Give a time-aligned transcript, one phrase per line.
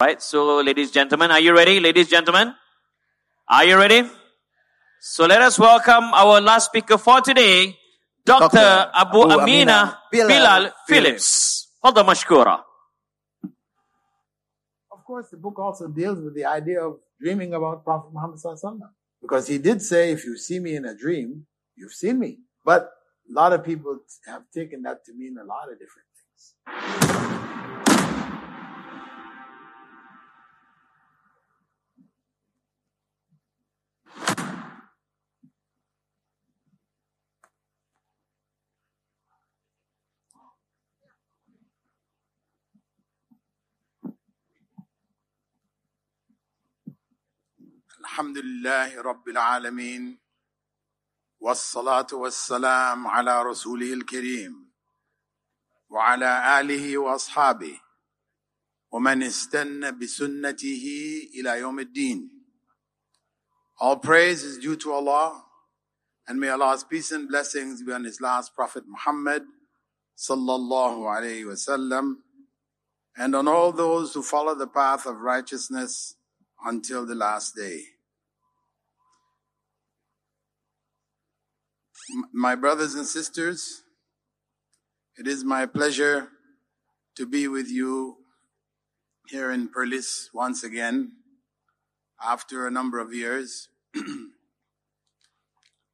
[0.00, 1.80] Right, so ladies, and gentlemen, are you ready?
[1.80, 2.54] Ladies, and gentlemen,
[3.48, 4.08] are you ready?
[5.00, 7.76] So let us welcome our last speaker for today,
[8.24, 8.46] Dr.
[8.46, 8.90] Dr.
[8.94, 11.66] Abu, Abu Amina Amina Bilal, Bilal Philips.
[11.84, 12.60] Fadda mashkura.
[14.92, 18.62] Of course, the book also deals with the idea of dreaming about Prophet Muhammad Sallallahu
[18.62, 18.90] Alaihi Wasallam.
[19.20, 22.38] Because he did say, if you see me in a dream, you've seen me.
[22.64, 22.88] But
[23.28, 27.47] a lot of people have taken that to mean a lot of different things.
[48.17, 50.19] الحمد لله رب العالمين
[51.39, 54.71] والصلاة والسلام على رسوله الكريم
[55.89, 57.81] وعلى آله وأصحابه
[58.91, 60.85] ومن استنى بسنته
[61.35, 62.29] إلى يوم الدين
[63.79, 65.43] All praise is due to Allah
[66.27, 69.43] and may Allah's peace and blessings be on His last Prophet Muhammad
[70.17, 72.15] sallallahu alayhi wasallam
[73.17, 76.15] and on all those who follow the path of righteousness
[76.65, 77.81] until the last day.
[82.32, 83.82] My brothers and sisters,
[85.18, 86.28] it is my pleasure
[87.16, 88.16] to be with you
[89.28, 91.12] here in Perlis once again
[92.24, 93.68] after a number of years.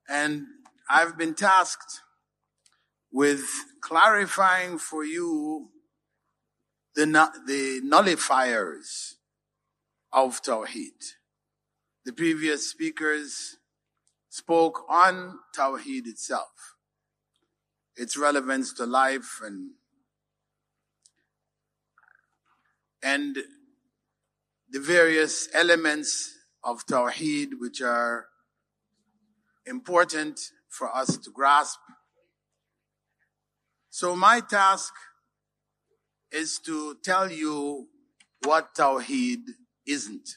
[0.08, 0.46] and
[0.88, 2.00] I've been tasked
[3.10, 3.44] with
[3.80, 5.70] clarifying for you
[6.94, 7.06] the,
[7.46, 9.14] the nullifiers
[10.12, 11.14] of Tawheed.
[12.04, 13.56] The previous speakers
[14.34, 16.74] spoke on Tawheed itself,
[17.94, 19.70] its relevance to life and
[23.00, 23.36] and
[24.68, 28.26] the various elements of Tawheed which are
[29.66, 31.78] important for us to grasp.
[33.90, 34.92] So my task
[36.32, 37.86] is to tell you
[38.42, 39.42] what Tawheed
[39.86, 40.28] isn't.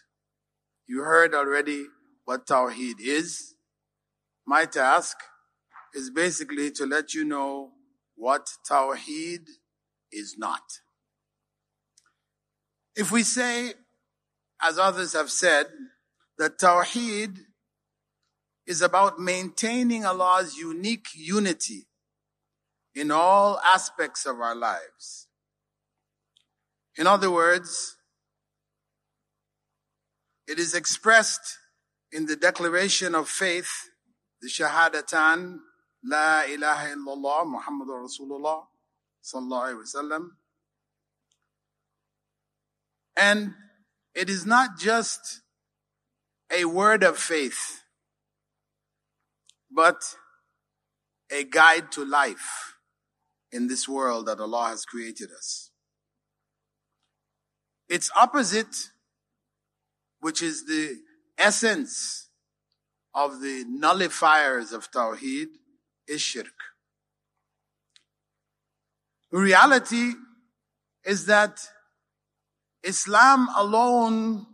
[0.85, 1.87] You heard already
[2.25, 3.55] what Tawheed is.
[4.47, 5.17] My task
[5.93, 7.71] is basically to let you know
[8.15, 9.45] what Tawheed
[10.09, 10.61] is not.
[12.95, 13.73] If we say,
[14.61, 15.67] as others have said,
[16.37, 17.39] that Tawheed
[18.65, 21.87] is about maintaining Allah's unique unity
[22.95, 25.27] in all aspects of our lives.
[26.97, 27.97] In other words,
[30.47, 31.57] it is expressed
[32.13, 33.86] in the declaration of faith,
[34.47, 35.59] the Shahadatan,
[36.03, 38.63] La ilaha illallah, Muhammadur Rasulullah,
[39.23, 40.29] sallallahu alaihi wasallam.
[43.17, 43.53] And
[44.15, 45.41] it is not just
[46.55, 47.83] a word of faith,
[49.69, 50.15] but
[51.29, 52.77] a guide to life
[53.51, 55.71] in this world that Allah has created us.
[57.89, 58.91] Its opposite
[60.19, 60.97] which is the
[61.37, 62.26] essence
[63.17, 65.47] of the nullifiers of Tawheed,
[66.07, 66.53] is shirk.
[69.31, 70.13] The reality
[71.03, 71.59] is that
[72.83, 74.45] Islam alone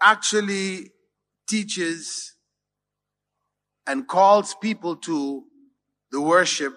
[0.00, 0.90] actually
[1.48, 2.34] teaches
[3.86, 5.44] and calls people to
[6.10, 6.76] the worship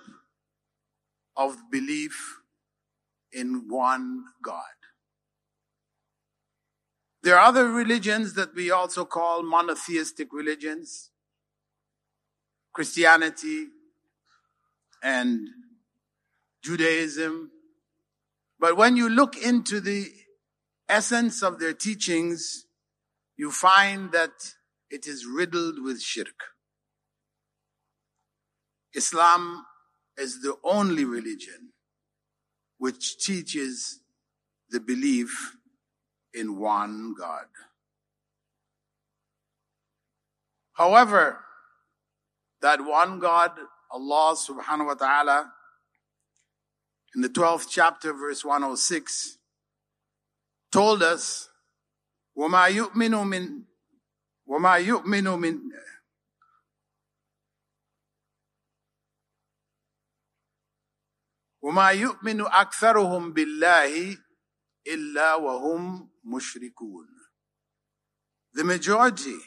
[1.35, 2.39] of belief
[3.33, 4.74] in one God.
[7.25, 11.09] There are other religions that we also call monotheistic religions.
[12.71, 13.65] Christianity
[15.01, 15.47] and
[16.63, 17.49] Judaism.
[18.59, 20.05] But when you look into the
[20.87, 22.67] essence of their teachings,
[23.37, 24.53] you find that
[24.91, 26.53] it is riddled with shirk.
[28.93, 29.65] Islam
[30.15, 31.73] is the only religion
[32.77, 34.01] which teaches
[34.69, 35.55] the belief
[36.34, 37.46] in one God.
[40.72, 41.40] However,
[42.62, 43.52] that one God,
[43.90, 45.52] Allah subhanahu wa ta'ala,
[47.14, 49.38] in the 12th chapter, verse 106,
[50.70, 51.48] told us,
[52.38, 53.62] وَمَا يُؤْمِنُ مِن
[54.48, 55.60] وَمَا يُؤْمِنُ مِن
[61.62, 64.16] وَمَا يُؤْمِنُ أَكْثَرُهُم بِاللَّهِ
[64.86, 67.06] إِلَّا وَهُمْ مُشْرِكُونَ
[68.54, 69.38] The majority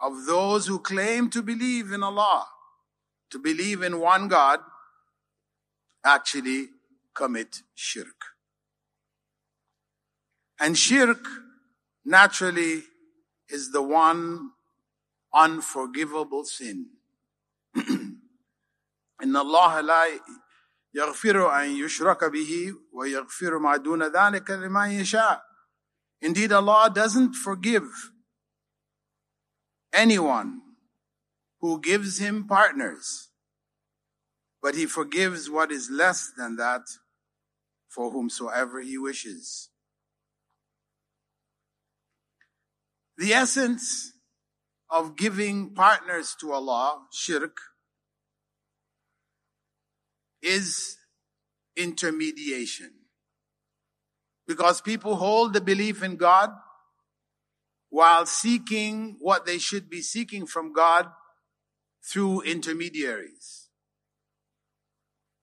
[0.00, 2.46] of those who claim to believe in Allah,
[3.30, 4.60] to believe in one God,
[6.04, 6.68] actually
[7.14, 8.34] commit shirk.
[10.58, 11.26] And shirk
[12.04, 12.82] naturally
[13.48, 14.50] is the one
[15.34, 16.86] unforgivable sin.
[19.22, 20.20] إن الله لا
[20.94, 25.45] يغفر أن يشرك به ويغفر ما دون ذلك لمن يشاء.
[26.21, 28.11] Indeed, Allah doesn't forgive
[29.93, 30.61] anyone
[31.61, 33.29] who gives him partners,
[34.61, 36.81] but He forgives what is less than that
[37.89, 39.69] for whomsoever He wishes.
[43.17, 44.13] The essence
[44.89, 47.57] of giving partners to Allah, shirk,
[50.41, 50.97] is
[51.75, 52.96] intermediation.
[54.47, 56.51] Because people hold the belief in God
[57.89, 61.07] while seeking what they should be seeking from God
[62.03, 63.69] through intermediaries.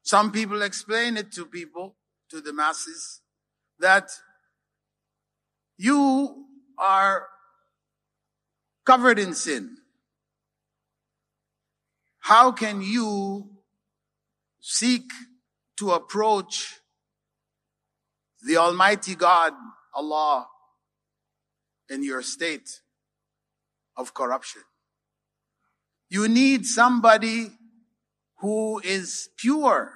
[0.03, 1.97] Some people explain it to people,
[2.31, 3.21] to the masses,
[3.79, 4.11] that
[5.77, 6.47] you
[6.79, 7.27] are
[8.85, 9.79] covered in sin.
[12.21, 13.51] How can you
[14.61, 15.11] seek
[15.79, 16.81] to approach
[18.45, 19.53] the Almighty God,
[19.95, 20.47] Allah,
[21.89, 22.81] in your state
[23.97, 24.63] of corruption?
[26.09, 27.49] You need somebody
[28.39, 29.93] who is pure,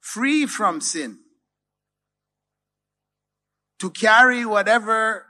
[0.00, 1.18] free from sin,
[3.78, 5.26] to carry whatever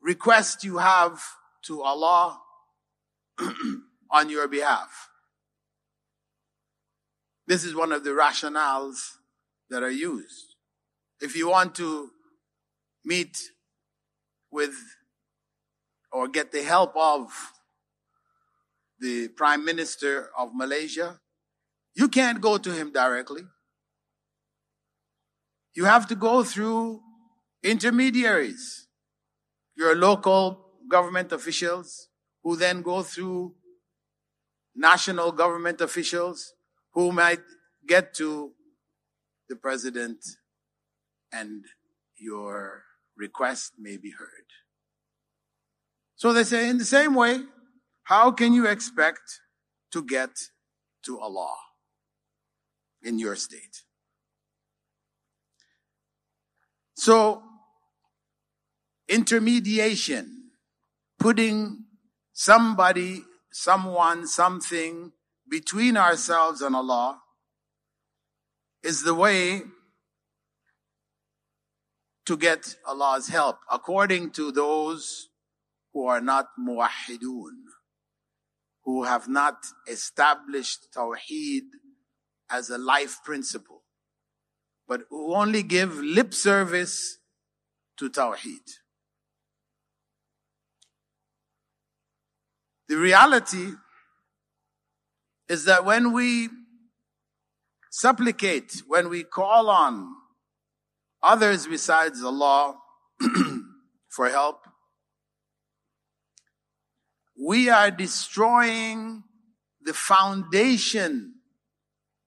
[0.00, 1.20] request you have
[1.62, 2.40] to Allah
[4.10, 5.08] on your behalf.
[7.46, 9.16] This is one of the rationales
[9.70, 10.47] that are used.
[11.20, 12.10] If you want to
[13.04, 13.36] meet
[14.50, 14.74] with
[16.12, 17.30] or get the help of
[19.00, 21.20] the Prime Minister of Malaysia,
[21.94, 23.42] you can't go to him directly.
[25.74, 27.00] You have to go through
[27.62, 28.88] intermediaries,
[29.76, 32.08] your local government officials,
[32.42, 33.54] who then go through
[34.74, 36.54] national government officials,
[36.94, 37.42] who might
[37.86, 38.52] get to
[39.48, 40.18] the president,
[41.32, 41.64] and
[42.16, 42.84] your
[43.16, 44.46] request may be heard.
[46.16, 47.40] So they say, in the same way,
[48.04, 49.40] how can you expect
[49.92, 50.30] to get
[51.04, 51.54] to Allah
[53.02, 53.84] in your state?
[56.94, 57.42] So,
[59.08, 60.50] intermediation,
[61.18, 61.84] putting
[62.32, 63.22] somebody,
[63.52, 65.12] someone, something
[65.48, 67.20] between ourselves and Allah
[68.82, 69.62] is the way
[72.28, 75.30] to get Allah's help, according to those
[75.94, 77.56] who are not muwahidun,
[78.84, 79.56] who have not
[79.90, 81.62] established Tawheed
[82.50, 83.82] as a life principle,
[84.86, 87.16] but who only give lip service
[87.96, 88.76] to Tawheed.
[92.88, 93.72] The reality
[95.48, 96.50] is that when we
[97.90, 100.17] supplicate, when we call on
[101.22, 102.76] others besides Allah
[104.08, 104.66] for help.
[107.40, 109.22] We are destroying
[109.82, 111.34] the foundation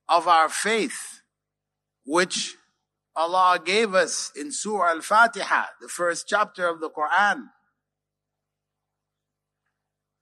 [0.08, 1.20] of our faith,
[2.04, 2.54] which
[3.14, 7.48] Allah gave us in Surah Al Fatiha, the first chapter of the Quran,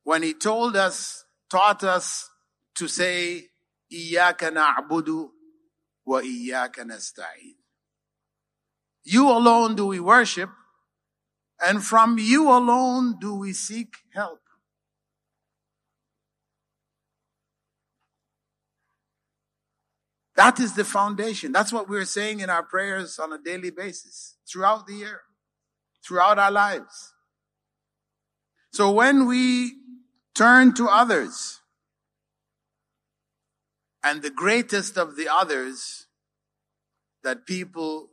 [0.03, 2.29] when He told us, taught us
[2.75, 3.45] to say,
[3.93, 5.29] إياك wa
[6.07, 7.60] وإياك نستعين.
[9.05, 10.51] You alone do we worship,
[11.61, 14.41] and from you alone do we seek help.
[20.37, 21.53] That is the foundation.
[21.53, 25.23] That's what we're saying in our prayers on a daily basis, throughout the year,
[26.03, 27.13] throughout our lives.
[28.73, 29.73] So when we
[30.35, 31.61] turn to others,
[34.03, 36.07] and the greatest of the others
[37.23, 38.09] that people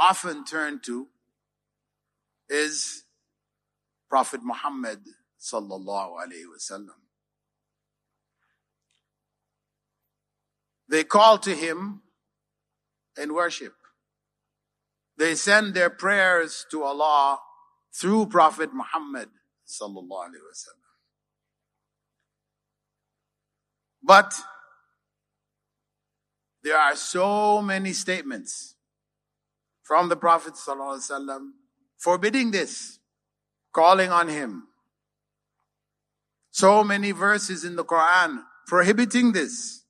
[0.00, 1.08] often turn to
[2.48, 3.04] is
[4.08, 5.00] Prophet Muhammad
[5.38, 6.96] sallallahu alaihi wasallam.
[10.88, 12.02] They call to him
[13.20, 13.74] in worship.
[15.16, 17.38] They send their prayers to Allah
[17.94, 19.28] through Prophet Muhammad
[19.68, 20.90] sallallahu alaihi wasallam.
[24.02, 24.34] But
[26.64, 28.74] there are so many statements
[29.90, 31.50] from the Prophet wasallam
[31.98, 33.00] forbidding this,
[33.72, 34.68] calling on him.
[36.52, 39.82] So many verses in the Quran prohibiting this.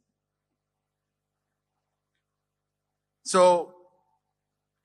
[3.25, 3.75] So,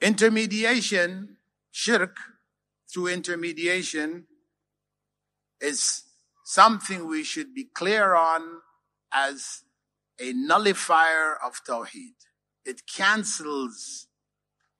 [0.01, 1.37] intermediation
[1.71, 2.17] shirk
[2.93, 4.25] through intermediation
[5.61, 6.03] is
[6.43, 8.41] something we should be clear on
[9.13, 9.61] as
[10.19, 12.15] a nullifier of Tawheed.
[12.65, 14.07] It cancels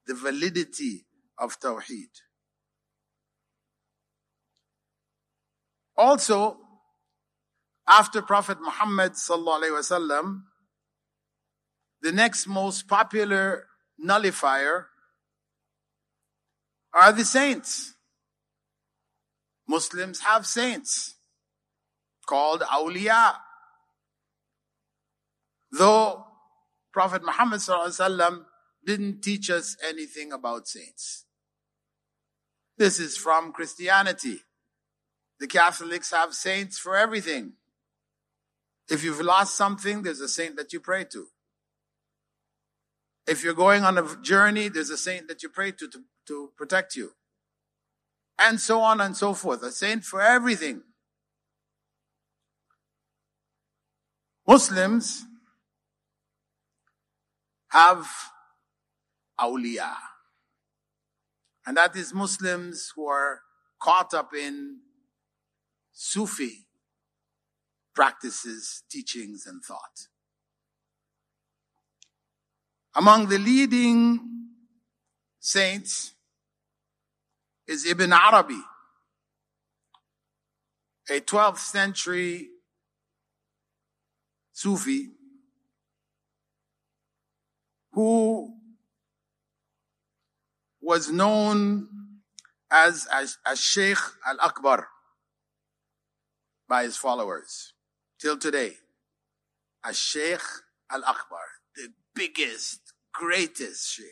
[0.08, 1.06] the validity
[1.38, 2.12] of Tawheed.
[5.98, 6.58] Also,
[7.88, 10.44] after Prophet Muhammad wasallam,
[12.02, 14.88] the next most popular nullifier
[16.94, 17.94] are the saints.
[19.68, 21.16] Muslims have saints
[22.26, 23.36] called awliya.
[25.72, 26.26] Though
[26.94, 28.46] Prophet Muhammad sallallahu
[28.86, 31.26] didn't teach us anything about saints.
[32.78, 34.42] This is from Christianity.
[35.40, 37.54] The Catholics have saints for everything.
[38.90, 41.28] If you've lost something, there's a saint that you pray to.
[43.28, 46.52] If you're going on a journey, there's a saint that you pray to, to to
[46.58, 47.12] protect you.
[48.38, 49.64] And so on and so forth.
[49.64, 50.82] A saint for everything.
[54.48, 55.26] Muslims
[57.70, 58.08] have
[59.40, 59.94] awliya.
[61.66, 63.42] And that is Muslims who are
[63.80, 64.80] caught up in
[65.92, 66.66] Sufi
[67.96, 70.08] practices, teachings, and thought.
[72.94, 74.20] Among the leading
[75.40, 76.14] saints
[77.68, 78.62] is Ibn Arabi,
[81.10, 82.50] a 12th century
[84.54, 85.10] Sufi
[87.92, 88.54] who
[90.86, 91.88] was known
[92.72, 94.88] as, as, Sheikh al-Akbar
[96.70, 97.74] by his followers
[98.22, 98.74] till today.
[99.84, 100.44] As Sheikh
[100.92, 101.40] al-Akbar,
[101.76, 104.06] the biggest, greatest Sheikh.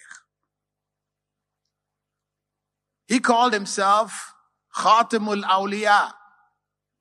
[3.07, 4.33] He called himself
[4.75, 6.13] Khatamul Awliya.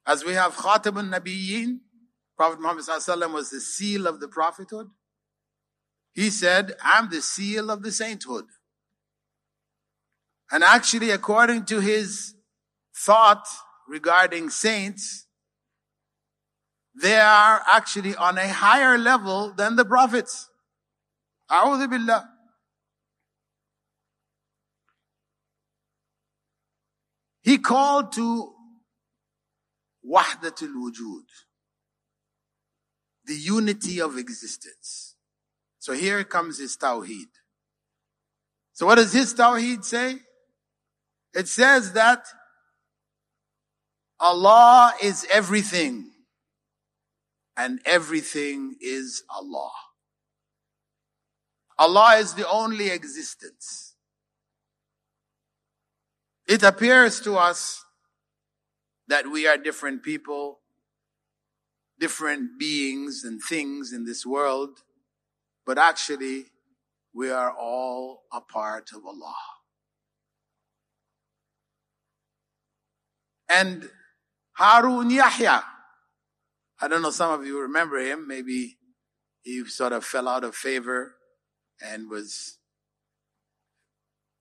[0.06, 1.78] As we have Khatamul Nabiyyin,
[2.36, 4.88] Prophet Muhammad was the seal of the prophethood.
[6.12, 8.44] He said, I'm the seal of the sainthood.
[10.52, 12.34] And actually, according to his
[12.94, 13.46] thought
[13.88, 15.26] regarding saints,
[17.00, 20.50] they are actually on a higher level than the prophets.
[21.48, 22.28] Billah.
[27.42, 28.52] He called to
[30.06, 31.24] Wahdatul Wujud,
[33.24, 35.16] the unity of existence.
[35.78, 37.30] So here comes his Tawheed.
[38.74, 40.18] So what does his Tawheed say?
[41.34, 42.26] It says that
[44.20, 46.10] Allah is everything
[47.56, 49.70] and everything is Allah.
[51.78, 53.94] Allah is the only existence.
[56.46, 57.84] It appears to us
[59.08, 60.60] that we are different people,
[61.98, 64.78] different beings and things in this world,
[65.66, 66.46] but actually
[67.14, 69.34] we are all a part of Allah.
[73.48, 73.90] And
[74.52, 75.62] Harun Yahya,
[76.80, 78.76] I don't know, some of you remember him, maybe
[79.42, 81.14] he sort of fell out of favor
[81.80, 82.58] and was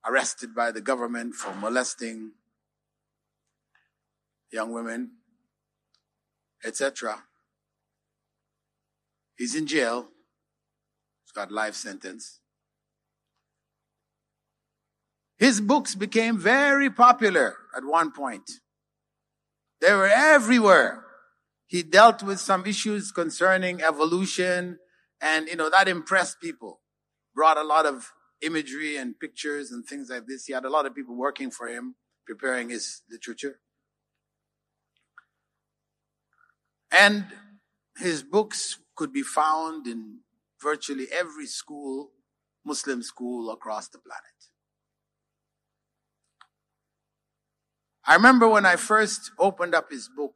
[0.06, 2.32] arrested by the government for molesting
[4.52, 5.12] young women,
[6.64, 7.24] etc.
[9.38, 10.10] He's in jail.
[11.24, 12.40] He's got life sentence.
[15.38, 18.52] His books became very popular at one point.
[19.82, 21.04] They were everywhere.
[21.66, 24.78] He dealt with some issues concerning evolution
[25.20, 26.82] and, you know, that impressed people.
[27.34, 28.12] Brought a lot of
[28.42, 30.46] imagery and pictures and things like this.
[30.46, 31.96] He had a lot of people working for him,
[32.26, 33.60] preparing his literature.
[36.92, 37.26] And
[37.98, 40.20] his books could be found in
[40.62, 42.12] virtually every school,
[42.66, 44.31] Muslim school across the planet.
[48.12, 50.34] I remember when I first opened up his book,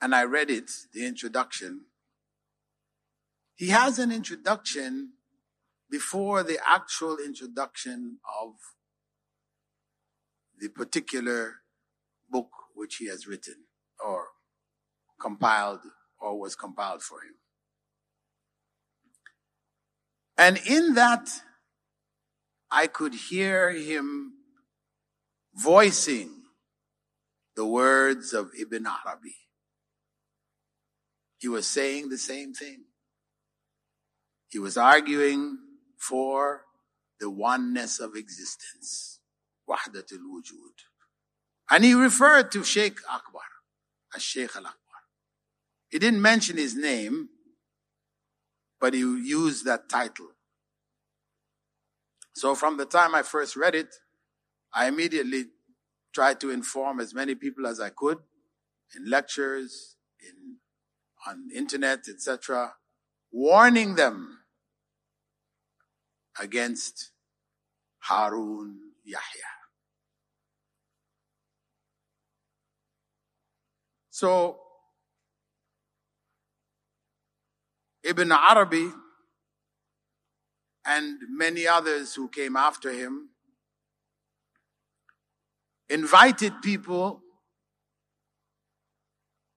[0.00, 1.82] and I read it, the introduction,
[3.54, 5.10] he has an introduction
[5.90, 8.54] before the actual introduction of
[10.58, 11.56] the particular
[12.30, 13.66] book which he has written
[14.02, 14.28] or
[15.20, 15.80] compiled
[16.18, 17.34] or was compiled for him.
[20.38, 21.28] And in that,
[22.72, 24.32] I could hear him
[25.54, 26.30] voicing
[27.54, 29.36] the words of Ibn Arabi.
[31.36, 32.84] He was saying the same thing.
[34.48, 35.58] He was arguing
[35.98, 36.62] for
[37.20, 39.20] the oneness of existence.
[39.68, 40.76] Wahdatul wujud.
[41.70, 43.42] And he referred to Sheikh Akbar
[44.14, 44.78] as Sheikh al Akbar.
[45.90, 47.28] He didn't mention his name,
[48.80, 50.31] but he used that title.
[52.32, 53.94] So from the time I first read it,
[54.74, 55.46] I immediately
[56.14, 58.18] tried to inform as many people as I could
[58.96, 60.56] in lectures, in
[61.26, 62.74] on internet, etc.,
[63.30, 64.38] warning them
[66.40, 67.12] against
[68.00, 69.52] Harun Yahya.
[74.10, 74.58] So
[78.02, 78.90] Ibn Arabi
[80.84, 83.30] and many others who came after him
[85.88, 87.22] invited people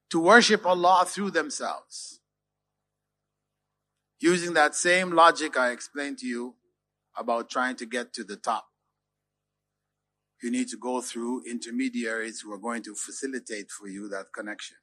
[0.10, 2.20] to worship Allah through themselves.
[4.20, 6.55] Using that same logic I explained to you
[7.17, 8.67] about trying to get to the top.
[10.44, 14.77] You need to go through intermediaries who are going to facilitate for you that connection.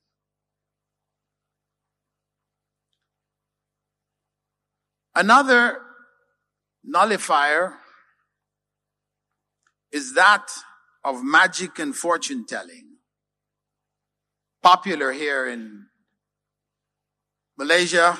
[5.14, 5.80] Another
[6.84, 7.74] nullifier
[9.92, 10.50] is that
[11.04, 12.96] of magic and fortune telling.
[14.62, 15.86] Popular here in
[17.58, 18.18] Malaysia,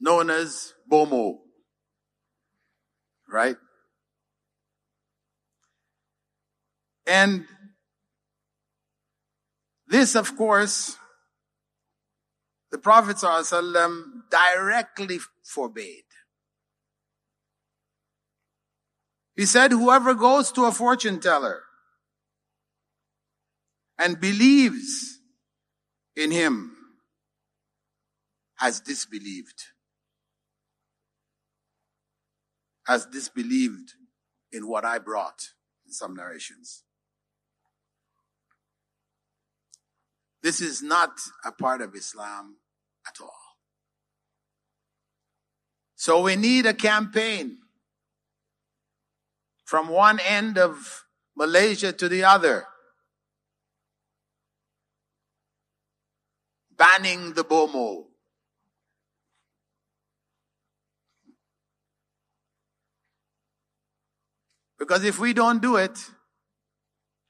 [0.00, 1.38] known as Bomoh.
[3.28, 3.56] Right?
[7.06, 7.46] And
[9.86, 10.96] this, of course,
[12.70, 13.18] the Prophet
[14.30, 16.04] directly forbade.
[19.34, 21.62] He said, whoever goes to a fortune teller
[23.98, 25.20] and believes
[26.14, 26.76] in him
[28.56, 29.62] has disbelieved.
[32.86, 33.94] Has disbelieved
[34.52, 35.50] in what I brought
[35.86, 36.82] in some narrations.
[40.42, 42.56] This is not a part of Islam
[43.06, 43.32] at all.
[45.94, 47.58] So we need a campaign
[49.64, 51.04] from one end of
[51.36, 52.66] Malaysia to the other.
[56.76, 58.06] Banning the BOMOH.
[64.78, 66.10] Because if we don't do it,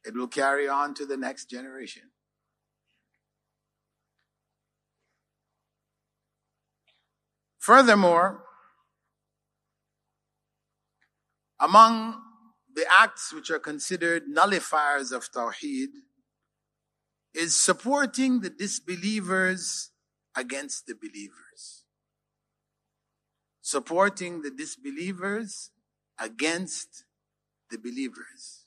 [0.04, 2.02] it will carry on to the next generation.
[7.58, 8.42] Furthermore,
[11.62, 12.20] among
[12.74, 15.90] the acts which are considered nullifiers of Tawheed
[17.32, 19.90] is supporting the disbelievers
[20.36, 21.84] against the believers.
[23.60, 25.70] Supporting the disbelievers
[26.18, 27.04] against
[27.70, 28.66] the believers.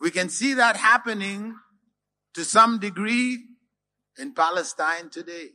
[0.00, 1.54] We can see that happening
[2.34, 3.38] to some degree
[4.18, 5.50] in Palestine today.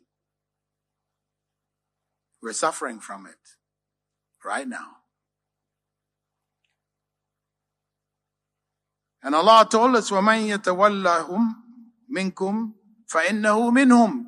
[2.41, 3.62] We're suffering from it
[4.44, 4.98] right now.
[9.22, 11.55] And Allah told us, وَمَنْ يَتَوَلَّهُمْ
[12.16, 12.72] مِنْكُمْ
[13.12, 14.24] فَإِنَّهُ مِنْهُمْ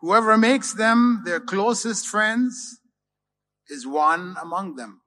[0.00, 2.80] Whoever makes them their closest friends
[3.68, 5.00] is one among them.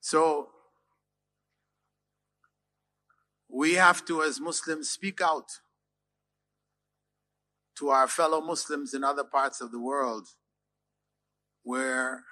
[0.00, 0.50] So,
[3.48, 5.50] we have to, as Muslims, speak out
[7.81, 10.27] to our fellow Muslims in other parts of the world
[11.63, 12.23] where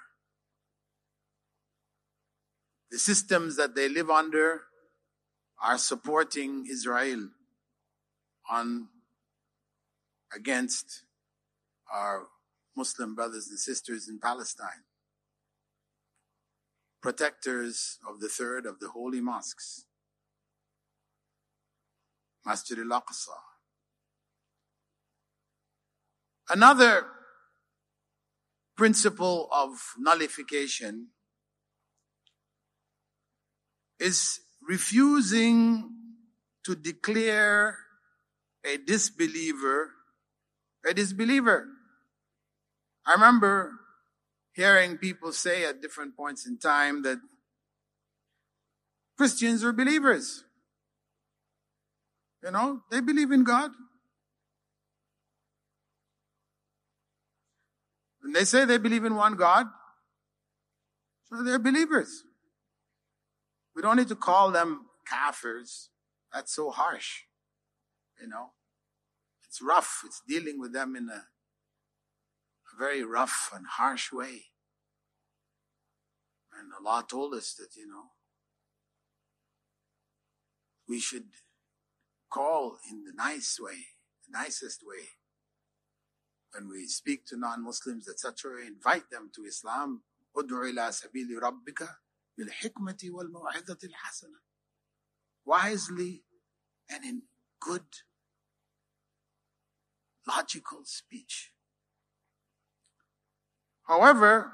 [2.92, 4.62] the systems that they live under
[5.60, 7.30] are supporting Israel
[8.48, 8.90] on
[10.36, 11.02] against
[11.92, 12.28] our
[12.78, 14.86] Muslim brothers and sisters in Palestine.
[17.02, 19.86] Protectors of the third of the holy mosques.
[22.46, 23.49] Masjid al-Aqsa.
[26.50, 27.06] Another
[28.76, 31.10] principle of nullification
[34.00, 35.92] is refusing
[36.66, 37.78] to declare
[38.66, 39.92] a disbeliever
[40.88, 41.68] a disbeliever.
[43.06, 43.74] I remember
[44.54, 47.20] hearing people say at different points in time that
[49.18, 50.44] Christians are believers.
[52.44, 53.72] You know, they believe in God.
[58.30, 59.66] And they say they believe in one God,
[61.28, 62.26] so they're believers.
[63.76, 65.88] We don't need to call them kafirs.
[66.32, 67.22] That's so harsh.
[68.22, 68.52] You know,
[69.48, 70.04] It's rough.
[70.06, 74.44] It's dealing with them in a, a very rough and harsh way.
[76.54, 78.12] And Allah told us that, you know,
[80.88, 81.30] we should
[82.32, 83.88] call in the nice way,
[84.28, 85.19] the nicest way
[86.59, 90.03] When we speak to non-Muslims, etc., invite them to Islam.
[90.37, 91.89] ادعو إلى سبيل ربك
[92.39, 94.41] بالحكمة والموعظة الحسنة.
[95.45, 96.25] Wisely
[96.89, 97.23] and in
[97.61, 97.87] good,
[100.27, 101.53] logical speech.
[103.85, 104.53] However,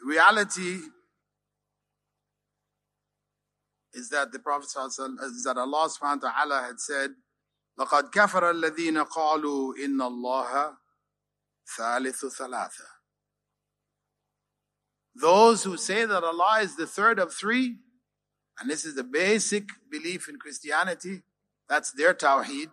[0.00, 0.80] reality
[3.92, 7.10] is that the Prophet is that Allah subhanahu wa ta'ala had said,
[7.78, 10.76] لقد كفر الذين قالوا إن الله
[11.78, 12.86] ثالث ثلاثة.
[15.14, 17.76] Those who say that Allah is the third of three,
[18.60, 21.22] and this is the basic belief in Christianity,
[21.68, 22.70] that's their tawheed.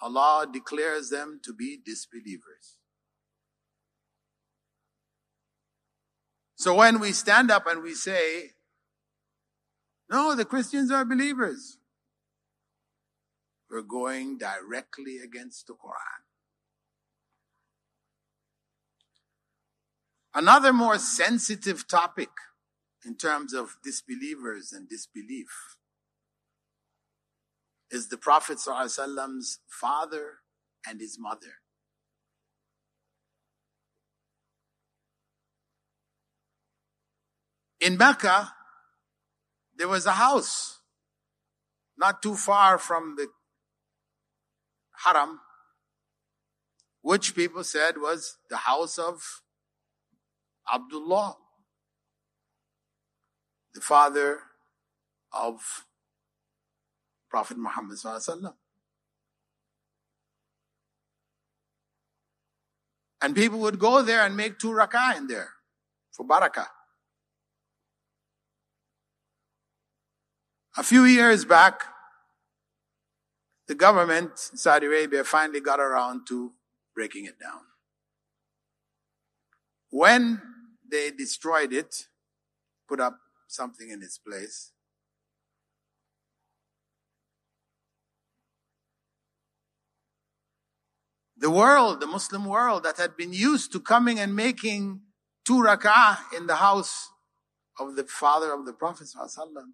[0.00, 2.78] Allah declares them to be disbelievers.
[6.56, 8.52] So when we stand up and we say,
[10.09, 11.77] no, the Christians are believers.
[13.69, 16.23] We're going directly against the Quran.
[20.33, 22.29] Another more sensitive topic
[23.05, 25.77] in terms of disbelievers and disbelief
[27.89, 30.39] is the Prophet ﷺ's father
[30.87, 31.61] and his mother.
[37.79, 38.53] In Mecca,
[39.77, 40.79] there was a house
[41.97, 43.27] not too far from the
[45.05, 45.39] Haram,
[47.01, 49.41] which people said was the house of
[50.73, 51.37] Abdullah,
[53.73, 54.39] the father
[55.31, 55.85] of
[57.29, 57.97] Prophet Muhammad
[63.21, 65.53] And people would go there and make two rak'ah in there
[66.11, 66.67] for barakah.
[70.79, 71.85] A few years back,
[73.67, 76.53] the government in Saudi Arabia finally got around to
[76.93, 77.61] breaking it down.
[79.89, 80.39] When
[80.87, 82.05] they destroyed it,
[82.87, 84.71] put up something in its place,
[91.35, 95.01] the world, the Muslim world that had been used to coming and making
[95.43, 97.09] two rak'ah in the house
[97.79, 99.73] of the father of the Prophet sallallahu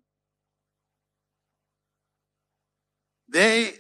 [3.28, 3.74] They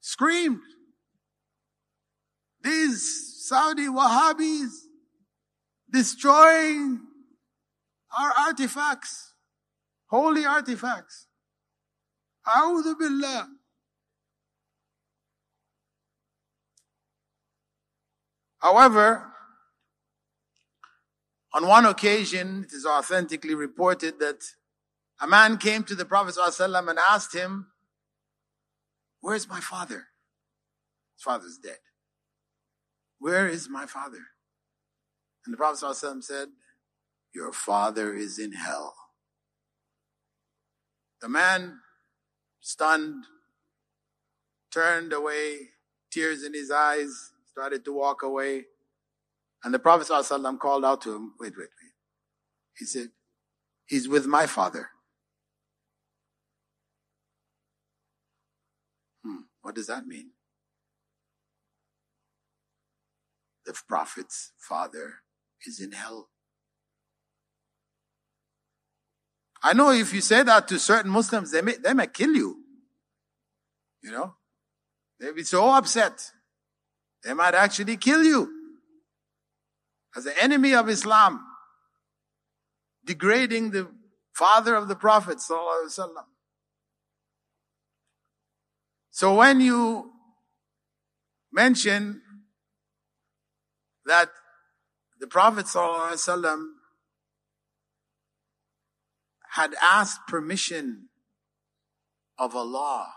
[0.00, 0.60] screamed.
[2.62, 4.70] These Saudi Wahhabis
[5.90, 7.00] destroying
[8.18, 9.34] our artifacts,
[10.08, 11.26] holy artifacts.
[12.46, 13.48] A'udhu billah.
[18.58, 19.32] However,
[21.54, 24.42] on one occasion, it is authentically reported that
[25.20, 27.68] a man came to the Prophet ﷺ and asked him,
[29.20, 30.06] Where's my father?
[31.16, 31.78] His father's dead.
[33.18, 34.20] Where is my father?
[35.44, 36.48] And the Prophet ﷺ said,
[37.34, 38.94] Your father is in hell.
[41.20, 41.80] The man,
[42.60, 43.24] stunned,
[44.72, 45.70] turned away,
[46.12, 48.66] tears in his eyes, started to walk away.
[49.64, 51.92] And the Prophet ﷺ called out to him, Wait, wait, wait.
[52.78, 53.08] He said,
[53.86, 54.90] He's with my father.
[59.62, 60.30] What does that mean?
[63.66, 65.16] The prophet's father
[65.66, 66.30] is in hell.
[69.62, 72.58] I know if you say that to certain Muslims, they may, they may kill you.
[74.02, 74.34] You know?
[75.18, 76.30] They'll be so upset.
[77.24, 78.48] They might actually kill you.
[80.16, 81.44] As an enemy of Islam.
[83.04, 83.88] Degrading the
[84.32, 86.24] father of the Prophet sallallahu.
[89.18, 90.12] So when you
[91.52, 92.22] mention
[94.06, 94.30] that
[95.18, 96.66] the Prophet ﷺ
[99.54, 101.08] had asked permission
[102.38, 103.08] of Allah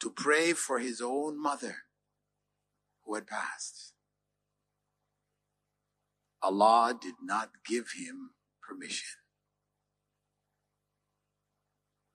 [0.00, 1.76] to pray for his own mother
[3.04, 3.92] who had passed.
[6.42, 9.20] Allah did not give him permission.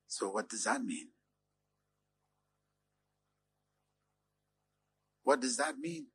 [0.08, 1.12] So what does that mean?
[5.30, 6.08] What does that mean?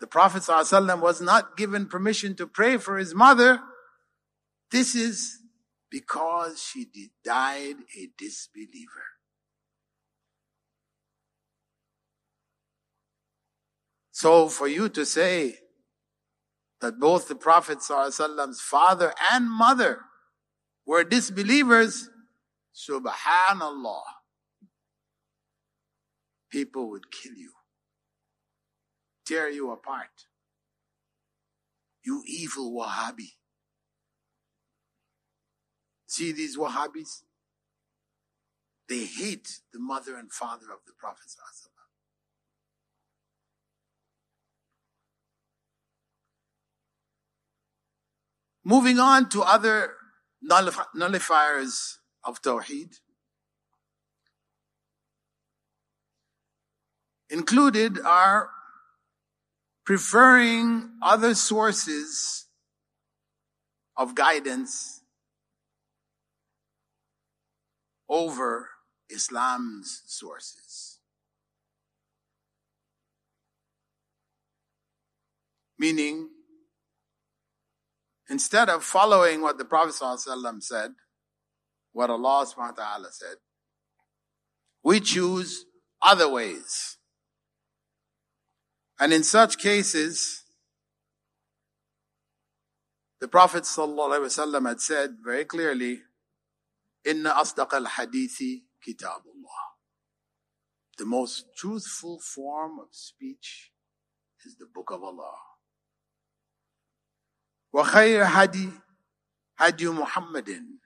[0.00, 3.62] The Prophet ﷺ was not given permission to pray for his mother
[4.70, 5.38] This is
[5.90, 6.84] because she
[7.24, 9.06] died a disbeliever.
[14.12, 15.60] So for you to say
[16.82, 17.90] that both the Prophet's
[18.60, 20.00] father and mother
[20.84, 22.10] were disbelievers,
[22.76, 24.02] subhanallah,
[26.50, 27.52] people would kill you,
[29.26, 30.26] tear you apart.
[32.04, 33.32] You evil Wahhabi.
[36.06, 37.22] See these Wahhabis?
[38.88, 41.26] They hate the mother and father of the Prophet.
[48.64, 49.94] Moving on to other
[50.42, 53.00] nullifiers of Tawheed.
[57.30, 58.50] Included are
[59.84, 62.46] preferring other sources
[63.96, 65.00] of guidance
[68.08, 68.68] over
[69.08, 70.98] Islam's sources.
[75.78, 76.28] Meaning,
[78.28, 80.92] instead of following what the Prophet ﷺ said,
[81.92, 83.36] what Allah subhanahu wa ta'ala said,
[84.82, 85.64] we choose
[86.02, 86.97] other ways.
[88.99, 90.43] And in such cases,
[93.19, 96.01] the Prophet ﷺ had said very clearly,
[97.05, 99.63] Inna asdaq al-hadithi kitabullah.
[100.97, 103.71] The most truthful form of speech
[104.45, 105.37] is the book of Allah.
[107.73, 108.71] وخير هدي
[109.59, 110.79] هدي محمد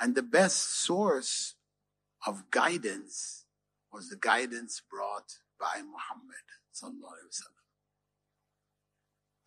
[0.00, 1.54] and the best source
[2.26, 3.44] of guidance
[3.92, 6.46] was the guidance brought by Muhammad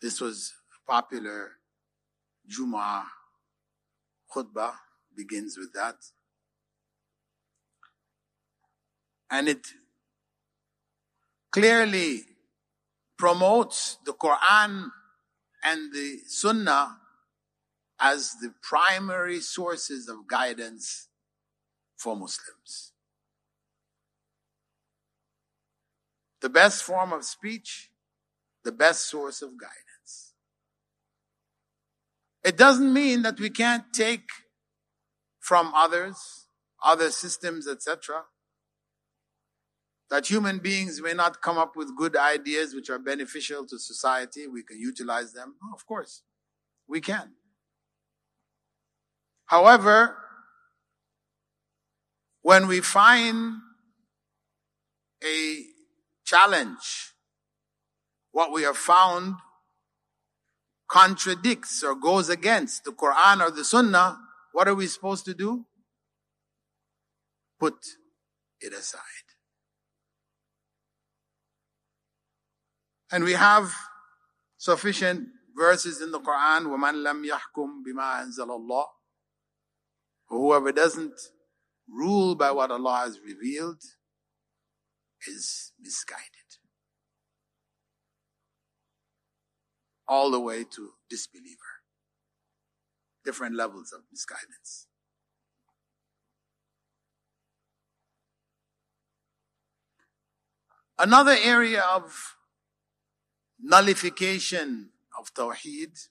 [0.01, 0.53] This was
[0.87, 1.51] popular
[2.47, 3.05] Juma
[4.33, 4.73] khutbah
[5.15, 5.95] begins with that.
[9.29, 9.67] And it
[11.51, 12.21] clearly
[13.17, 14.89] promotes the Quran
[15.63, 16.97] and the Sunnah
[17.99, 21.07] as the primary sources of guidance
[21.95, 22.92] for Muslims.
[26.43, 27.89] The best form of speech,
[28.65, 30.33] the best source of guidance.
[32.43, 34.27] It doesn't mean that we can't take
[35.39, 36.47] from others,
[36.83, 38.23] other systems, etc.
[40.09, 44.45] That human beings may not come up with good ideas which are beneficial to society.
[44.45, 45.55] We can utilize them.
[45.63, 46.23] Oh, of course,
[46.89, 47.35] we can.
[49.45, 50.17] However,
[52.41, 53.59] when we find
[55.23, 55.72] a
[56.32, 57.14] challenge,
[58.32, 59.36] what we have found
[60.88, 64.18] contradicts or goes against the Quran or the Sunnah,
[64.52, 65.66] what are we supposed to do?
[67.60, 67.74] Put
[68.60, 69.02] it aside.
[73.10, 73.72] And we have
[74.56, 78.84] sufficient verses in the Quran, وَمَنْ لَمْ يَحْكُمْ بِمَا أَنزَلَ اللَّهِ
[80.28, 81.18] Whoever doesn't
[81.88, 83.82] rule by what Allah has revealed
[85.27, 86.27] is misguided.
[90.07, 91.57] All the way to disbeliever.
[93.23, 94.87] Different levels of misguidance.
[100.99, 102.35] Another area of
[103.59, 106.09] nullification of Tawheed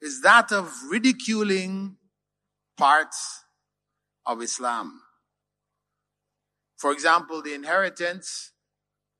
[0.00, 1.96] is that of ridiculing
[2.76, 3.44] parts
[4.24, 5.02] of Islam.
[6.80, 8.52] For example, the inheritance,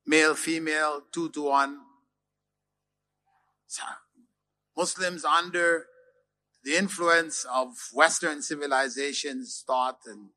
[0.06, 1.80] male, female, two to one.
[4.74, 5.84] Muslims under
[6.64, 10.30] the influence of Western civilizations thought and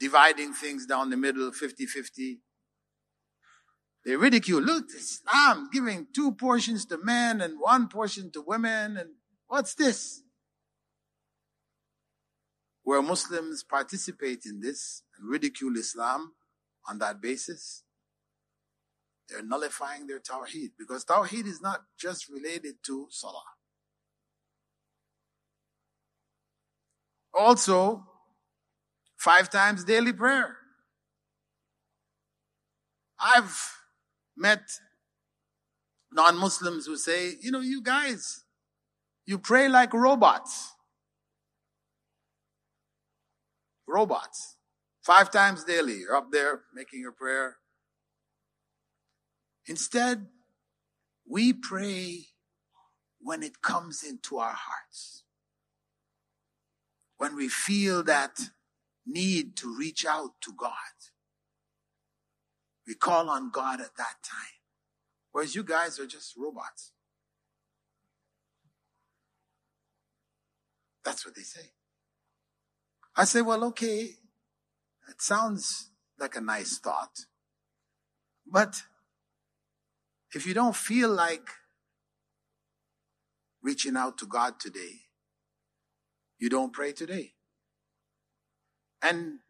[0.00, 2.38] dividing things down the middle 50-50.
[4.04, 9.10] They ridicule, look, Islam giving two portions to men and one portion to women and
[9.46, 10.24] what's this?
[12.82, 16.32] Where Muslims participate in this and ridicule Islam,
[16.88, 17.82] on that basis,
[19.28, 23.42] they're nullifying their tawheed because tawheed is not just related to salah.
[27.32, 28.04] Also,
[29.16, 30.56] five times daily prayer.
[33.20, 33.76] I've
[34.36, 34.62] met
[36.12, 38.44] non-Muslims who say, you know, you guys,
[39.26, 40.72] you pray like robots.
[43.86, 44.56] Robots.
[45.02, 47.56] Five times daily, you're up there making your prayer.
[49.66, 50.26] Instead,
[51.28, 52.26] we pray
[53.20, 55.24] when it comes into our hearts.
[57.20, 58.40] when we feel that
[59.06, 60.72] need to reach out to God.
[62.86, 64.56] We call on God at that time.
[65.30, 66.92] Whereas you guys are just robots.
[71.04, 71.72] That's what they say.
[73.14, 74.12] I say, well, okay,
[75.10, 77.26] it sounds like a nice thought.
[78.46, 78.82] But
[80.32, 81.50] if you don't feel like
[83.62, 85.00] reaching out to God today,
[86.38, 87.32] you don't pray today.
[89.02, 89.40] And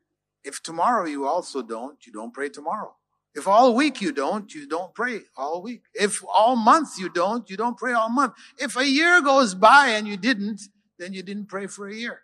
[0.43, 2.97] if tomorrow you also don't, you don't pray tomorrow.
[3.35, 5.83] If all week you don't, you don't pray all week.
[5.95, 8.33] If all month you don't, you don't pray all month.
[8.59, 10.63] If a year goes by and you didn't,
[10.99, 12.23] then you didn't pray for a year.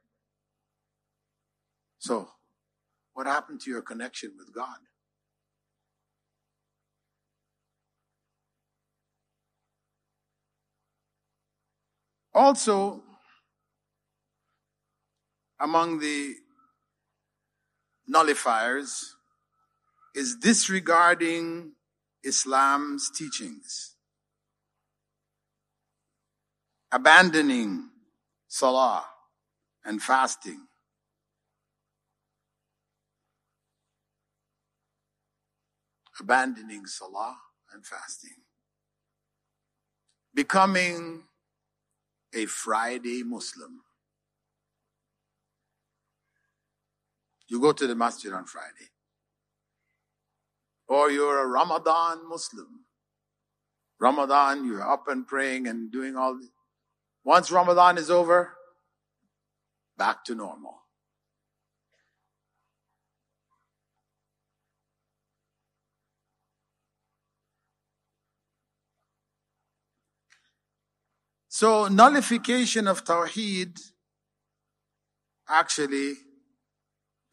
[1.98, 2.30] So,
[3.16, 4.76] what happened to your connection with God?
[12.34, 13.02] Also,
[15.58, 16.34] among the
[18.06, 19.14] nullifiers
[20.14, 21.72] is disregarding
[22.22, 23.94] Islam's teachings,
[26.92, 27.88] abandoning
[28.46, 29.06] salah
[29.86, 30.65] and fasting.
[36.20, 37.36] Abandoning salah
[37.72, 38.36] and fasting.
[40.34, 41.24] Becoming
[42.34, 43.80] a Friday Muslim.
[47.48, 48.90] You go to the masjid on Friday.
[50.88, 52.84] Or you're a Ramadan Muslim.
[53.98, 56.50] Ramadan, you're up and praying and doing all this.
[57.24, 58.56] Once Ramadan is over,
[59.96, 60.82] back to normal.
[71.58, 73.80] So nullification of Tawheed
[75.48, 76.12] actually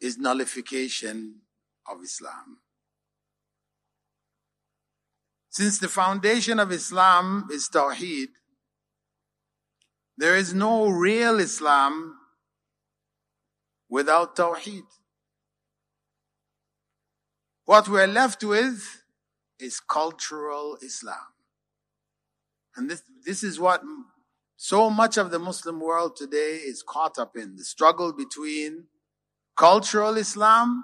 [0.00, 1.42] is nullification
[1.86, 2.60] of Islam.
[5.50, 8.28] Since the foundation of Islam is Tawheed,
[10.16, 12.16] there is no real Islam
[13.90, 14.88] without Tawheed.
[17.66, 19.02] What we're left with
[19.58, 21.26] is cultural Islam.
[22.74, 23.82] And this, this is what
[24.64, 28.84] so much of the Muslim world today is caught up in the struggle between
[29.58, 30.82] cultural Islam.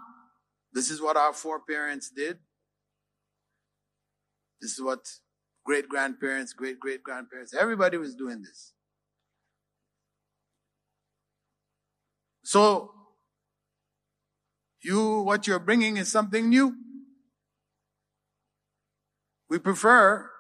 [0.70, 2.36] This is what our foreparents did.
[4.60, 5.08] This is what
[5.64, 8.74] great grandparents, great great grandparents, everybody was doing this.
[12.44, 12.92] So,
[14.82, 16.74] you, what you're bringing is something new.
[19.48, 20.30] We prefer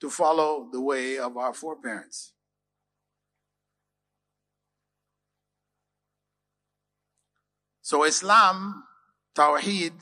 [0.00, 2.33] to follow the way of our foreparents.
[7.84, 8.82] So Islam,
[9.36, 9.92] Tawheed,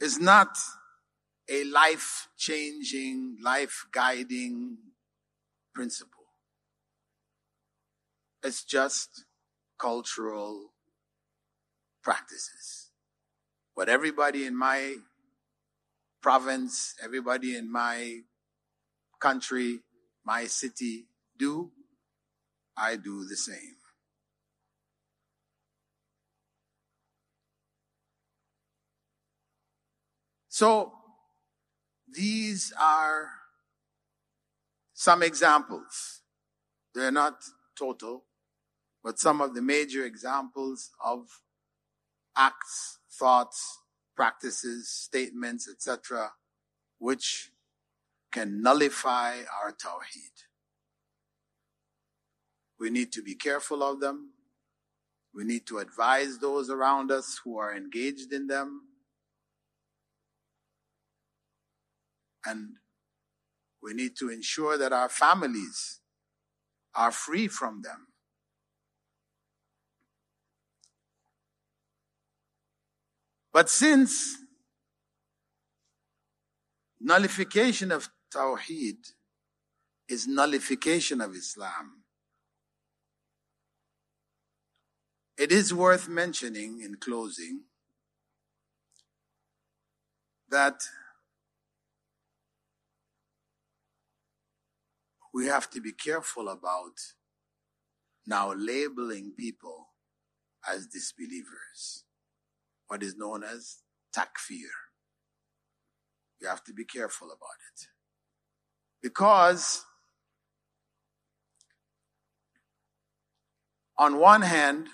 [0.00, 0.56] is not
[1.50, 4.78] a life changing, life guiding
[5.74, 6.26] principle.
[8.44, 9.24] It's just
[9.80, 10.70] cultural
[12.04, 12.92] practices.
[13.74, 14.94] What everybody in my
[16.22, 18.20] province, everybody in my
[19.18, 19.80] country,
[20.24, 21.72] my city do,
[22.76, 23.81] I do the same.
[30.54, 30.92] So,
[32.06, 33.30] these are
[34.92, 36.20] some examples.
[36.94, 37.38] They're not
[37.74, 38.24] total,
[39.02, 41.26] but some of the major examples of
[42.36, 43.78] acts, thoughts,
[44.14, 46.32] practices, statements, etc.,
[46.98, 47.50] which
[48.30, 50.36] can nullify our tawheed.
[52.78, 54.32] We need to be careful of them.
[55.34, 58.82] We need to advise those around us who are engaged in them.
[62.44, 62.76] And
[63.82, 66.00] we need to ensure that our families
[66.94, 68.08] are free from them.
[73.52, 74.38] But since
[77.00, 79.12] nullification of Tawheed
[80.08, 82.02] is nullification of Islam,
[85.36, 87.64] it is worth mentioning in closing
[90.48, 90.82] that
[95.32, 96.98] we have to be careful about
[98.26, 99.88] now labeling people
[100.70, 102.04] as disbelievers,
[102.88, 103.78] what is known as
[104.16, 104.68] takfir.
[106.40, 107.86] You have to be careful about it.
[109.02, 109.84] Because
[113.98, 114.88] on one hand,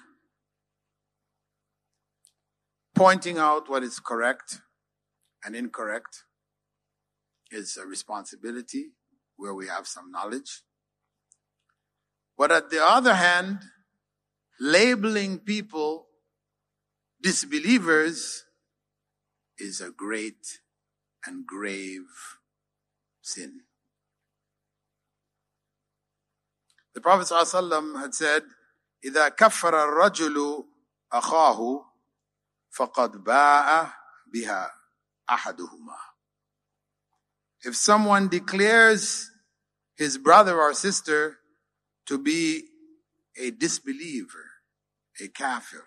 [2.95, 4.61] pointing out what is correct
[5.45, 6.25] and incorrect
[7.51, 8.93] is a responsibility
[9.38, 10.64] where we have some knowledge.
[12.38, 13.60] But at the other hand,
[14.60, 16.08] labeling people
[17.22, 18.46] disbelievers
[19.58, 20.60] is a great
[21.26, 22.40] and grave
[23.22, 23.62] sin.
[26.94, 28.44] The Prophet ﷺ had said,
[29.04, 30.68] إذا كفر الرجل
[31.12, 31.86] أخاه
[32.72, 33.94] فقد باء
[34.28, 34.72] بها
[35.30, 36.07] أحدهما.
[37.65, 39.31] if someone declares
[39.97, 41.39] his brother or sister
[42.07, 42.65] to be
[43.37, 44.47] a disbeliever,
[45.21, 45.85] a kafir,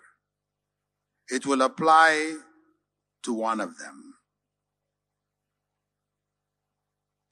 [1.28, 2.36] it will apply
[3.22, 4.14] to one of them.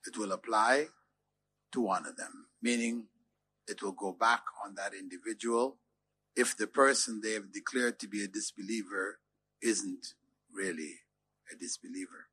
[0.07, 0.87] It will apply
[1.73, 3.05] to one of them, meaning
[3.67, 5.77] it will go back on that individual
[6.35, 9.19] if the person they have declared to be a disbeliever
[9.61, 10.15] isn't
[10.51, 11.01] really
[11.51, 12.30] a disbeliever.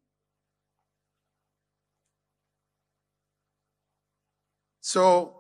[4.89, 5.35] So,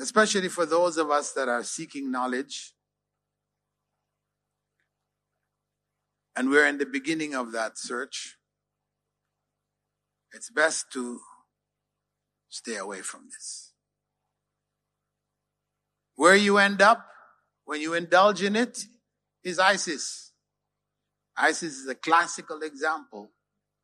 [0.00, 2.72] especially for those of us that are seeking knowledge,
[6.34, 8.38] and we're in the beginning of that search,
[10.32, 11.20] it's best to
[12.48, 13.74] stay away from this.
[16.16, 17.04] Where you end up
[17.66, 18.86] when you indulge in it
[19.42, 20.32] is ISIS.
[21.36, 23.32] ISIS is a classical example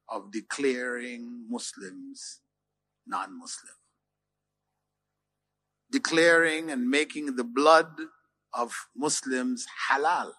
[0.09, 2.41] of declaring Muslims
[3.07, 3.80] non-Muslim.
[5.91, 7.91] Declaring and making the blood
[8.53, 10.33] of Muslims halal.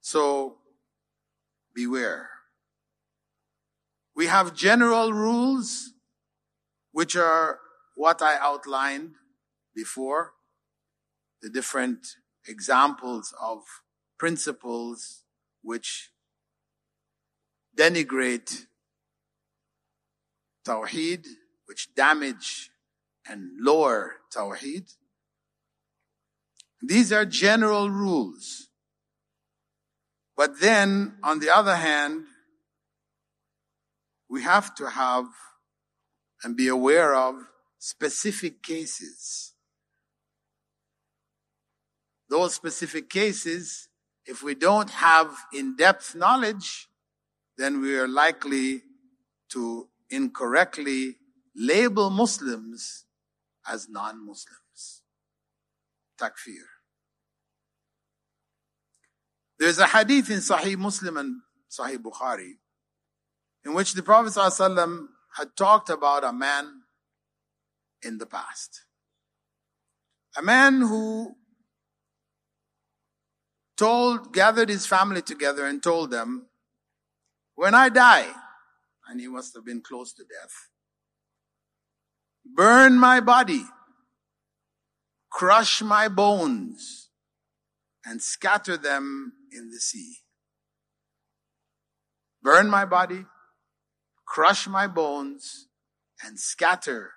[0.00, 0.58] So
[1.74, 2.30] beware.
[4.14, 5.92] We have general rules
[6.92, 7.58] which are
[7.96, 9.14] what I outlined
[9.74, 10.32] before,
[11.42, 12.06] the different
[12.48, 13.64] examples of
[14.18, 15.24] principles
[15.62, 16.10] which
[17.76, 18.66] denigrate
[20.66, 21.26] Tawheed,
[21.66, 22.70] which damage
[23.28, 24.94] and lower Tawheed.
[26.82, 28.68] These are general rules.
[30.36, 32.24] But then, on the other hand,
[34.28, 35.26] we have to have
[36.42, 37.34] and be aware of
[37.78, 39.52] specific cases.
[42.28, 43.88] Those specific cases,
[44.26, 46.88] if we don't have in-depth knowledge,
[47.56, 48.82] then we are likely
[49.50, 51.16] to incorrectly
[51.56, 53.04] label Muslims
[53.68, 55.02] as non-Muslims.
[56.20, 56.62] Takfir.
[59.58, 61.40] There's a hadith in Sahih Muslim and
[61.70, 62.52] Sahih Bukhari
[63.64, 66.82] in which the Prophet ﷺ had talked about a man
[68.02, 68.82] in the past.
[70.38, 71.34] A man who
[73.76, 76.46] told, gathered his family together and told them,
[77.54, 78.28] when I die,
[79.08, 80.68] and he must have been close to death,
[82.54, 83.64] burn my body,
[85.30, 87.10] crush my bones,
[88.04, 90.18] and scatter them in the sea.
[92.42, 93.24] Burn my body,
[94.24, 95.66] crush my bones,
[96.24, 97.12] and scatter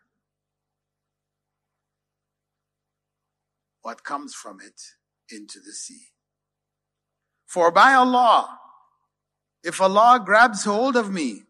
[3.82, 4.82] what comes from it
[5.34, 6.08] into the sea.
[7.46, 8.60] For by Allah,
[9.64, 11.44] if Allah grabs hold of me,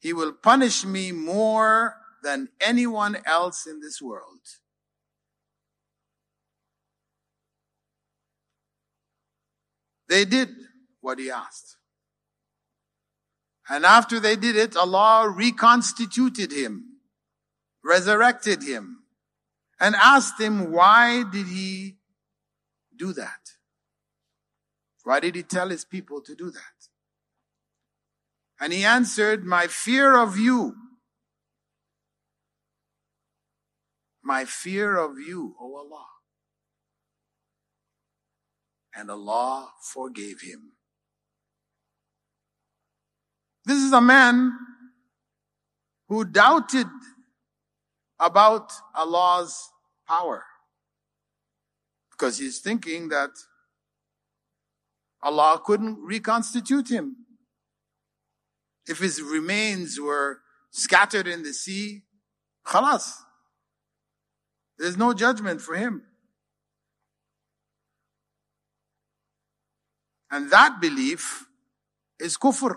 [0.00, 4.40] He will punish me more than anyone else in this world.
[10.08, 10.50] They did
[11.00, 11.76] what he asked.
[13.68, 16.98] And after they did it, Allah reconstituted him,
[17.82, 19.04] resurrected him,
[19.80, 21.96] and asked him, why did he
[22.94, 23.52] do that?
[25.04, 26.88] Why did he tell his people to do that?
[28.60, 30.76] And he answered, my fear of you.
[34.22, 36.06] My fear of you, O Allah
[38.94, 40.72] and Allah forgave him.
[43.64, 44.52] This is a man
[46.08, 46.88] who doubted
[48.18, 49.70] about Allah's
[50.06, 50.44] power
[52.10, 53.30] because he's thinking that
[55.22, 57.16] Allah couldn't reconstitute him.
[58.86, 62.02] If his remains were scattered in the sea,
[62.66, 63.12] khalas.
[64.78, 66.02] There's no judgment for him.
[70.30, 71.46] And that belief
[72.18, 72.76] is kufr.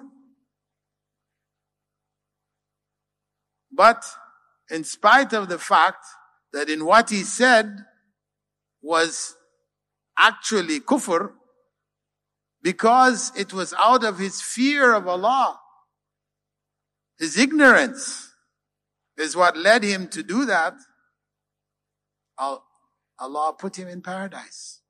[3.72, 4.04] But
[4.70, 6.06] in spite of the fact
[6.54, 7.86] that in what he said
[8.82, 9.36] was
[10.18, 11.32] actually kufr
[12.62, 15.60] because it was out of his fear of Allah.
[17.20, 18.34] His ignorance
[19.18, 20.74] is what led him to do that.
[22.38, 24.82] Allah put him in paradise.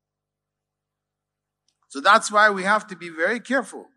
[1.90, 3.88] So that's why we have to be very careful.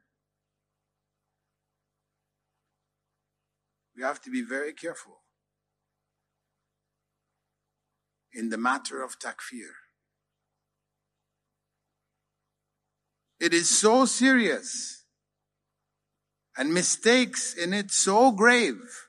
[3.96, 5.18] We have to be very careful
[8.32, 9.70] in the matter of takfir.
[13.40, 15.04] It is so serious
[16.56, 19.07] and mistakes in it so grave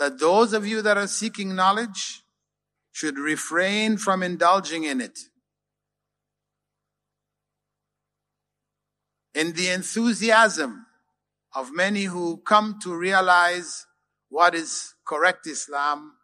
[0.00, 2.22] that those of you that are seeking knowledge
[2.90, 5.18] should refrain from indulging in it.
[9.34, 10.86] In the enthusiasm
[11.54, 13.86] of many who come to realize
[14.30, 16.14] what is correct Islam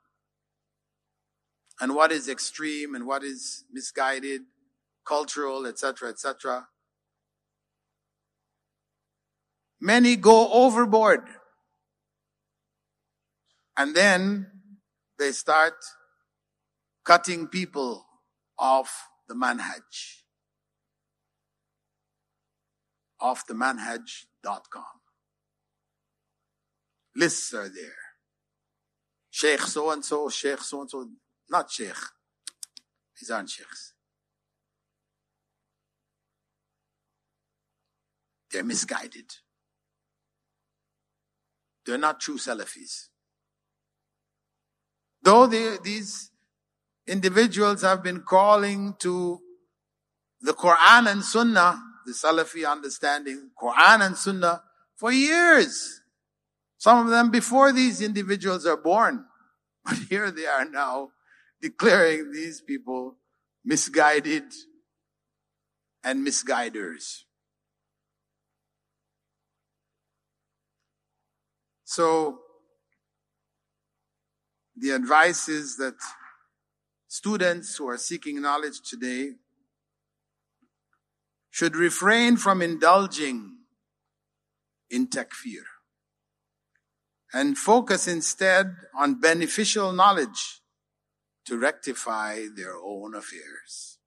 [1.78, 4.40] and what is extreme and what is misguided,
[5.04, 6.66] cultural, etc., etc.
[9.78, 11.28] Many go overboard
[13.76, 14.46] and then
[15.18, 15.74] they start
[17.04, 18.06] cutting people
[18.58, 20.22] off the manhaj.
[23.20, 24.84] Off the manhaj.com.
[27.14, 27.92] Lists are there.
[29.30, 31.08] Sheikh so and so, Sheikh so and so,
[31.50, 31.94] not Sheikh.
[33.18, 33.94] These aren't Sheikhs.
[38.50, 39.30] They're misguided.
[41.84, 43.08] They're not true Salafis.
[45.26, 46.30] Though they, these
[47.04, 49.40] individuals have been calling to
[50.40, 54.62] the Quran and Sunnah, the Salafi understanding, Quran and Sunnah,
[54.94, 56.00] for years.
[56.78, 59.24] Some of them before these individuals are born.
[59.84, 61.10] But here they are now
[61.60, 63.16] declaring these people
[63.64, 64.44] misguided
[66.04, 67.24] and misguiders.
[71.82, 72.42] So,
[74.76, 75.94] the advice is that
[77.08, 79.32] students who are seeking knowledge today
[81.50, 83.56] should refrain from indulging
[84.90, 85.62] in takfir
[87.32, 90.60] and focus instead on beneficial knowledge
[91.46, 93.98] to rectify their own affairs.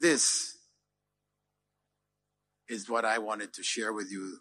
[0.00, 0.51] This
[2.72, 4.38] is what I wanted to share with you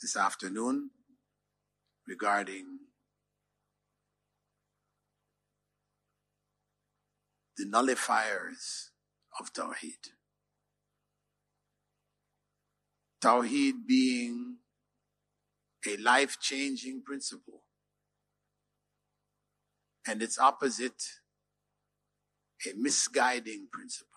[0.00, 0.90] this afternoon
[2.08, 2.64] regarding
[7.56, 8.90] the nullifiers
[9.38, 10.10] of Tawheed.
[13.22, 14.56] Tawheed being
[15.86, 17.62] a life changing principle,
[20.04, 21.00] and its opposite,
[22.66, 24.11] a misguiding principle.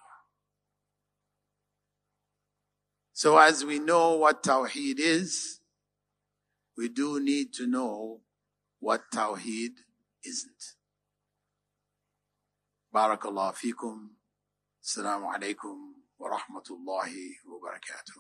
[3.16, 5.62] So, as we know what Tawheed is,
[6.76, 8.20] we do need to know
[8.82, 9.72] what Tawheed
[10.20, 10.76] isn't.
[12.94, 14.20] Barakallah fikum.
[14.84, 18.20] Assalamu alaikum wa rahmatullahi wa barakatuh.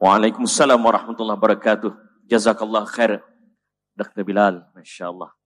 [0.00, 1.92] Waalaikumsalam warahmatullahi wabarakatuh.
[2.24, 3.20] Jazakallah khair.
[3.94, 4.24] Dr.
[4.24, 5.36] Bilal, Masya Allah.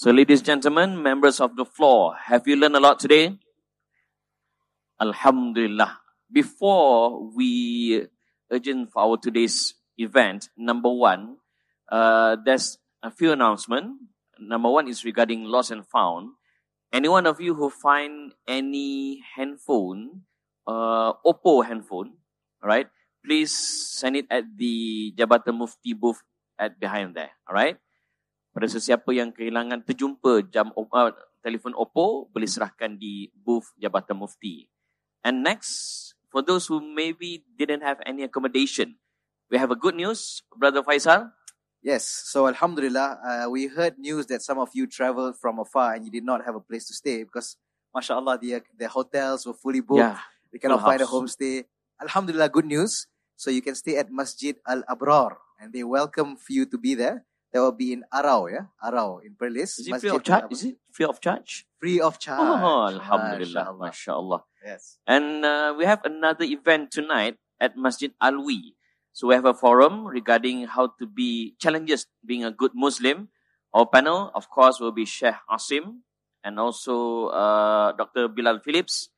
[0.00, 3.36] So, ladies and gentlemen, members of the floor, have you learned a lot today?
[4.98, 6.00] Alhamdulillah.
[6.32, 8.08] Before we
[8.50, 11.36] urgent for our today's event, number one,
[11.92, 14.00] uh, there's a few announcements.
[14.40, 16.30] Number one is regarding lost and found.
[16.90, 20.24] Any one of you who find any handphone,
[20.66, 22.14] uh, Oppo handphone,
[22.64, 22.88] right?
[23.22, 26.22] Please send it at the Jabatan Mufti booth
[26.58, 27.76] at behind there, all right?
[28.50, 34.66] Pada sesiapa yang kehilangan terjumpa jam uh, telefon Oppo, boleh serahkan di booth Jabatan Mufti.
[35.22, 38.98] And next, for those who maybe didn't have any accommodation,
[39.50, 41.30] we have a good news, Brother Faisal.
[41.80, 46.04] Yes, so Alhamdulillah, uh, we heard news that some of you traveled from afar and
[46.04, 47.56] you did not have a place to stay because,
[47.94, 50.04] mashallah, the, the hotels were fully booked.
[50.04, 50.18] Yeah,
[50.52, 51.64] they cannot find a homestay.
[52.02, 53.06] Alhamdulillah, good news.
[53.40, 56.92] So you can stay at Masjid Al Abrar and they welcome for you to be
[56.92, 57.24] there.
[57.52, 58.70] That will be in Arau, yeah?
[58.78, 59.80] Arau in Perlis.
[59.82, 60.52] Is it free of charge?
[60.52, 61.66] Is it free of charge?
[61.80, 62.38] Free of charge.
[62.38, 63.74] Oh, Alhamdulillah.
[63.74, 64.42] MashaAllah.
[64.64, 64.98] Yes.
[65.06, 68.78] And uh, we have another event tonight at Masjid Alwi.
[69.12, 73.28] So we have a forum regarding how to be challenges being a good Muslim.
[73.74, 76.06] Our panel, of course, will be Sheikh Asim
[76.44, 78.28] and also uh, Dr.
[78.28, 79.10] Bilal Philips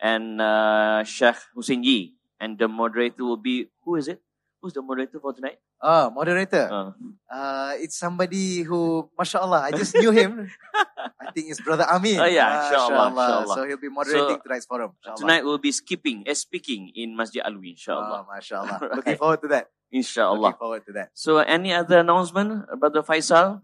[0.00, 2.14] and uh, Sheikh Hussein Yee.
[2.40, 4.20] And the moderator will be, who is it?
[4.60, 5.58] Who's the moderator for tonight?
[5.82, 6.68] Ah, moderator.
[6.72, 6.90] Uh.
[7.28, 10.48] uh, it's somebody who, mashallah, I just knew him.
[11.20, 12.18] I think it's brother Amin.
[12.18, 13.54] Oh yeah, inshallah, inshallah.
[13.54, 14.92] So he'll be moderating so, tonight's forum.
[14.98, 15.20] Inshallah.
[15.20, 18.24] Tonight we'll be skipping, uh, speaking in Masjid Alwi, inshallah.
[18.24, 18.78] Oh, mashallah.
[18.82, 18.96] right.
[18.96, 19.70] Looking forward to that.
[19.92, 20.40] Inshallah.
[20.40, 21.10] Looking forward to that.
[21.12, 23.60] So any other announcement, brother Faisal?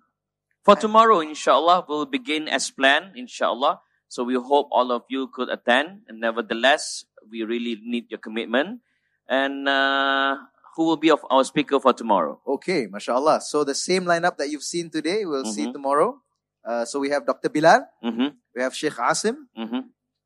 [0.63, 3.81] For tomorrow, inshallah, we'll begin as planned, inshallah.
[4.07, 6.07] So we hope all of you could attend.
[6.07, 8.79] And nevertheless, we really need your commitment.
[9.27, 10.37] And uh,
[10.77, 12.41] who will be of our speaker for tomorrow?
[12.47, 13.41] Okay, mashallah.
[13.41, 15.53] So the same lineup that you've seen today, we'll mm-hmm.
[15.53, 16.20] see tomorrow.
[16.64, 17.49] Uh, so we have Dr.
[17.49, 18.29] Bilal, mm-hmm.
[18.55, 19.81] we have Sheikh Asim, mm-hmm.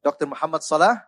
[0.04, 0.26] Dr.
[0.26, 1.04] Muhammad Salah,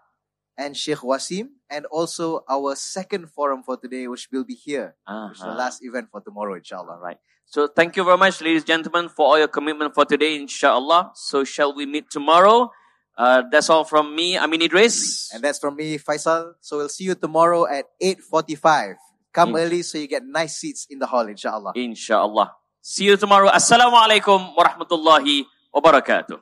[0.56, 5.28] and Sheikh Wasim, and also our second forum for today, which will be here, uh-huh.
[5.28, 6.98] which is the last event for tomorrow, inshallah.
[6.98, 7.18] Right.
[7.44, 11.12] So thank you very much, ladies and gentlemen, for all your commitment for today, inshallah.
[11.14, 12.70] So shall we meet tomorrow?
[13.16, 15.30] Uh, that's all from me, Amin Idris.
[15.34, 16.52] And that's from me, Faisal.
[16.60, 18.94] So we'll see you tomorrow at 8.45.
[19.38, 21.72] Come in- early so you get nice seats in the hall, inshallah.
[21.78, 22.58] Inshallah.
[22.82, 23.48] See you tomorrow.
[23.54, 26.38] Assalamu alaikum wa rahmatullahi wa barakatuh.